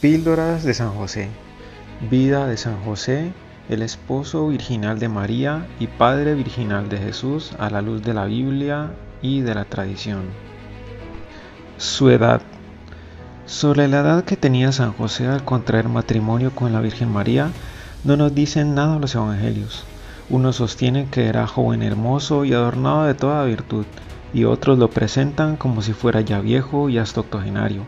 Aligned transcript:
Píldoras 0.00 0.64
de 0.64 0.72
San 0.72 0.94
José. 0.94 1.28
Vida 2.10 2.46
de 2.46 2.56
San 2.56 2.82
José, 2.84 3.34
el 3.68 3.82
esposo 3.82 4.48
virginal 4.48 4.98
de 4.98 5.10
María 5.10 5.66
y 5.78 5.88
padre 5.88 6.32
virginal 6.32 6.88
de 6.88 6.96
Jesús 6.96 7.52
a 7.58 7.68
la 7.68 7.82
luz 7.82 8.02
de 8.02 8.14
la 8.14 8.24
Biblia 8.24 8.92
y 9.20 9.42
de 9.42 9.54
la 9.54 9.66
tradición. 9.66 10.22
Su 11.76 12.08
edad. 12.08 12.40
Sobre 13.44 13.88
la 13.88 14.00
edad 14.00 14.24
que 14.24 14.38
tenía 14.38 14.72
San 14.72 14.94
José 14.94 15.26
al 15.26 15.44
contraer 15.44 15.90
matrimonio 15.90 16.50
con 16.54 16.72
la 16.72 16.80
Virgen 16.80 17.12
María, 17.12 17.50
no 18.02 18.16
nos 18.16 18.34
dicen 18.34 18.74
nada 18.74 18.98
los 18.98 19.14
evangelios. 19.14 19.84
Unos 20.30 20.56
sostienen 20.56 21.10
que 21.10 21.26
era 21.26 21.46
joven 21.46 21.82
hermoso 21.82 22.46
y 22.46 22.54
adornado 22.54 23.04
de 23.04 23.12
toda 23.12 23.44
virtud, 23.44 23.84
y 24.32 24.44
otros 24.44 24.78
lo 24.78 24.88
presentan 24.88 25.56
como 25.56 25.82
si 25.82 25.92
fuera 25.92 26.22
ya 26.22 26.40
viejo 26.40 26.88
y 26.88 26.96
hasta 26.96 27.20
octogenario 27.20 27.84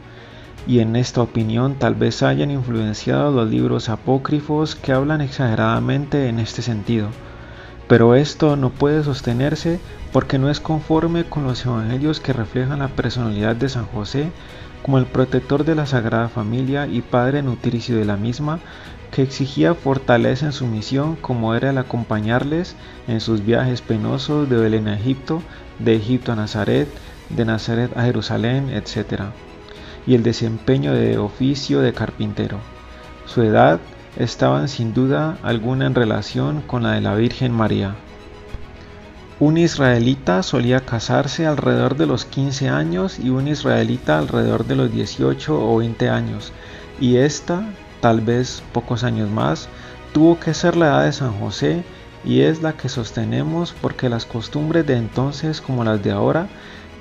y 0.67 0.79
en 0.79 0.97
esta 0.97 1.23
opinión 1.23 1.75
tal 1.75 1.95
vez 1.95 2.23
hayan 2.23 2.51
influenciado 2.51 3.33
los 3.33 3.51
libros 3.51 3.89
apócrifos 3.89 4.77
que 4.77 4.93
hablan 4.93 5.20
exageradamente 5.20 6.29
en 6.29 6.39
este 6.39 6.62
sentido. 6.62 7.09
Pero 7.89 8.15
esto 8.15 8.57
no 8.57 8.70
puede 8.70 9.03
sostenerse 9.03 9.80
porque 10.12 10.39
no 10.39 10.51
es 10.51 10.61
conforme 10.61 11.25
con 11.25 11.45
los 11.45 11.65
evangelios 11.67 12.20
que 12.20 12.33
reflejan 12.33 12.79
la 12.79 12.89
personalidad 12.89 13.56
de 13.56 13.69
San 13.69 13.87
José 13.87 14.30
como 14.83 14.98
el 14.98 15.06
protector 15.06 15.65
de 15.65 15.75
la 15.75 15.87
Sagrada 15.87 16.29
Familia 16.29 16.87
y 16.87 17.03
padre 17.03 17.42
nutricio 17.42 17.97
de 17.97 18.05
la 18.05 18.17
misma, 18.17 18.59
que 19.12 19.23
exigía 19.23 19.75
fortaleza 19.75 20.47
en 20.47 20.53
su 20.53 20.67
misión 20.67 21.17
como 21.17 21.55
era 21.55 21.70
el 21.70 21.79
acompañarles 21.79 22.75
en 23.06 23.20
sus 23.20 23.45
viajes 23.45 23.83
penosos 23.83 24.48
de 24.48 24.56
Belén 24.56 24.89
a 24.89 24.97
Egipto, 24.97 25.42
de 25.79 25.97
Egipto 25.97 26.33
a 26.33 26.37
Nazaret, 26.37 26.89
de 27.29 27.45
Nazaret 27.45 27.97
a 27.97 28.03
Jerusalén, 28.03 28.70
etc 28.70 29.33
y 30.06 30.15
el 30.15 30.23
desempeño 30.23 30.92
de 30.92 31.19
oficio 31.19 31.80
de 31.80 31.92
carpintero. 31.92 32.59
Su 33.27 33.42
edad 33.42 33.80
estaban 34.16 34.69
sin 34.69 34.95
duda 34.95 35.38
alguna 35.42 35.86
en 35.86 35.95
relación 35.95 36.62
con 36.62 36.83
la 36.83 36.92
de 36.92 37.00
la 37.00 37.14
Virgen 37.14 37.53
María. 37.53 37.95
Un 39.41 39.58
israelita 39.58 40.42
solía 40.42 40.80
casarse 40.80 41.47
alrededor 41.47 41.97
de 41.97 42.06
los 42.06 42.25
15 42.25 42.69
años 42.69 43.19
y 43.19 43.30
un 43.30 43.48
israelita 43.48 44.19
alrededor 44.19 44.67
de 44.67 44.77
los 44.77 44.92
18 44.92 45.58
o 45.58 45.78
20 45.78 46.08
años, 46.11 46.53
y 47.00 47.17
esta, 47.17 47.67
tal 48.00 48.20
vez 48.20 48.62
pocos 48.73 49.03
años 49.03 49.30
más, 49.30 49.69
tuvo 50.12 50.39
que 50.39 50.55
ser 50.55 50.77
la 50.77 50.86
edad 50.86 51.05
de 51.06 51.12
San 51.12 51.33
José 51.41 51.83
y 52.25 52.42
es 52.42 52.62
la 52.62 52.75
que 52.75 52.89
sostenemos 52.89 53.75
porque 53.80 54.08
las 54.08 54.27
costumbres 54.27 54.86
de 54.86 54.97
entonces 54.97 55.61
como 55.61 55.83
las 55.83 56.03
de 56.03 56.12
ahora 56.12 56.48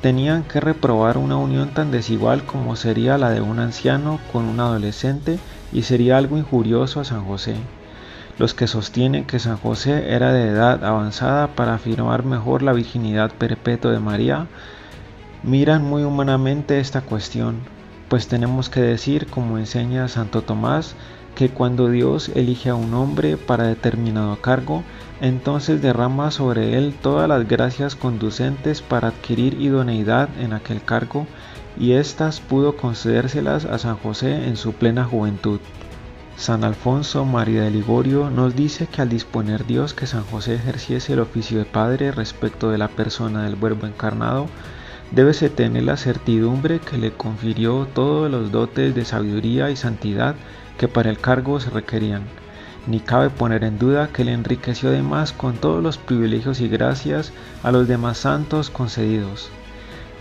tenían 0.01 0.43
que 0.43 0.59
reprobar 0.59 1.17
una 1.17 1.37
unión 1.37 1.69
tan 1.69 1.91
desigual 1.91 2.43
como 2.43 2.75
sería 2.75 3.17
la 3.19 3.29
de 3.29 3.41
un 3.41 3.59
anciano 3.59 4.19
con 4.31 4.45
un 4.45 4.59
adolescente 4.59 5.39
y 5.71 5.83
sería 5.83 6.17
algo 6.17 6.37
injurioso 6.37 6.99
a 6.99 7.05
San 7.05 7.23
José. 7.23 7.55
Los 8.39 8.55
que 8.55 8.65
sostienen 8.65 9.25
que 9.25 9.37
San 9.39 9.57
José 9.57 10.13
era 10.13 10.33
de 10.33 10.47
edad 10.47 10.83
avanzada 10.83 11.55
para 11.55 11.75
afirmar 11.75 12.23
mejor 12.25 12.63
la 12.63 12.73
virginidad 12.73 13.31
perpetua 13.31 13.91
de 13.91 13.99
María, 13.99 14.47
miran 15.43 15.83
muy 15.83 16.03
humanamente 16.03 16.79
esta 16.79 17.01
cuestión, 17.01 17.57
pues 18.11 18.27
tenemos 18.27 18.69
que 18.69 18.81
decir, 18.81 19.27
como 19.27 19.57
enseña 19.57 20.09
Santo 20.09 20.41
Tomás, 20.41 20.95
que 21.33 21.47
cuando 21.47 21.87
Dios 21.87 22.27
elige 22.35 22.69
a 22.69 22.75
un 22.75 22.93
hombre 22.93 23.37
para 23.37 23.67
determinado 23.67 24.35
cargo, 24.41 24.83
entonces 25.21 25.81
derrama 25.81 26.29
sobre 26.29 26.77
él 26.77 26.93
todas 27.01 27.29
las 27.29 27.47
gracias 27.47 27.95
conducentes 27.95 28.81
para 28.81 29.07
adquirir 29.07 29.61
idoneidad 29.61 30.27
en 30.41 30.51
aquel 30.51 30.83
cargo, 30.83 31.25
y 31.79 31.93
éstas 31.93 32.41
pudo 32.41 32.75
concedérselas 32.75 33.63
a 33.63 33.77
San 33.77 33.95
José 33.95 34.45
en 34.45 34.57
su 34.57 34.73
plena 34.73 35.05
juventud. 35.05 35.61
San 36.35 36.65
Alfonso 36.65 37.23
María 37.23 37.61
de 37.61 37.71
Ligorio 37.71 38.29
nos 38.29 38.57
dice 38.57 38.87
que 38.87 39.01
al 39.01 39.07
disponer 39.07 39.65
Dios 39.65 39.93
que 39.93 40.05
San 40.05 40.25
José 40.25 40.55
ejerciese 40.55 41.13
el 41.13 41.21
oficio 41.21 41.59
de 41.59 41.65
padre 41.65 42.11
respecto 42.11 42.71
de 42.71 42.77
la 42.77 42.89
persona 42.89 43.43
del 43.43 43.55
Verbo 43.55 43.87
encarnado, 43.87 44.47
débese 45.11 45.49
tener 45.49 45.83
la 45.83 45.97
certidumbre 45.97 46.79
que 46.79 46.97
le 46.97 47.11
confirió 47.11 47.87
todos 47.93 48.31
los 48.31 48.51
dotes 48.51 48.95
de 48.95 49.05
sabiduría 49.05 49.69
y 49.69 49.75
santidad 49.75 50.35
que 50.77 50.87
para 50.87 51.09
el 51.09 51.19
cargo 51.19 51.59
se 51.59 51.69
requerían. 51.69 52.23
Ni 52.87 52.99
cabe 52.99 53.29
poner 53.29 53.63
en 53.63 53.77
duda 53.77 54.09
que 54.11 54.23
le 54.23 54.33
enriqueció 54.33 54.89
además 54.89 55.33
con 55.33 55.57
todos 55.57 55.83
los 55.83 55.97
privilegios 55.97 56.61
y 56.61 56.67
gracias 56.67 57.31
a 57.61 57.71
los 57.71 57.87
demás 57.87 58.17
santos 58.17 58.69
concedidos. 58.69 59.49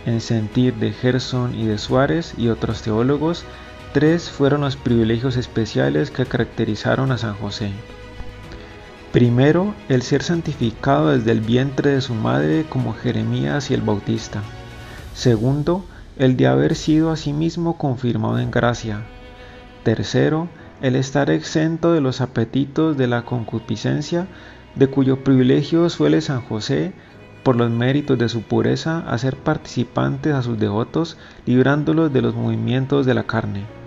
En 0.06 0.20
sentir 0.20 0.74
de 0.74 0.92
Gerson 0.92 1.54
y 1.54 1.66
de 1.66 1.78
Suárez 1.78 2.34
y 2.36 2.48
otros 2.48 2.82
teólogos, 2.82 3.44
tres 3.92 4.28
fueron 4.28 4.62
los 4.62 4.76
privilegios 4.76 5.36
especiales 5.36 6.10
que 6.10 6.26
caracterizaron 6.26 7.12
a 7.12 7.18
San 7.18 7.34
José. 7.34 7.70
Primero, 9.12 9.74
el 9.88 10.02
ser 10.02 10.22
santificado 10.22 11.10
desde 11.10 11.32
el 11.32 11.40
vientre 11.40 11.90
de 11.90 12.00
su 12.00 12.14
madre 12.14 12.64
como 12.68 12.94
Jeremías 12.94 13.70
y 13.70 13.74
el 13.74 13.82
Bautista. 13.82 14.42
Segundo, 15.20 15.84
el 16.16 16.38
de 16.38 16.47
haber 16.47 16.75
sido 16.75 17.10
asimismo 17.10 17.76
confirmado 17.76 18.38
en 18.38 18.50
gracia, 18.50 19.03
Tercero, 19.82 20.48
el 20.81 20.97
estar 20.97 21.28
exento 21.28 21.92
de 21.92 22.00
los 22.00 22.22
apetitos 22.22 22.97
de 22.97 23.06
la 23.06 23.26
concupiscencia, 23.26 24.28
de 24.76 24.86
cuyo 24.86 25.22
privilegio 25.22 25.91
suele 25.91 26.22
San 26.22 26.41
José, 26.41 26.94
por 27.42 27.54
los 27.56 27.70
méritos 27.70 28.19
de 28.19 28.30
su 28.30 28.41
pureza, 28.41 29.00
hacer 29.10 29.36
participantes 29.36 30.32
a 30.32 30.42
sus 30.42 30.59
devotos, 30.59 31.19
librándolos 31.44 32.10
de 32.14 32.22
los 32.22 32.34
movimientos 32.34 33.04
de 33.04 33.12
la 33.12 33.25
carne. 33.25 33.79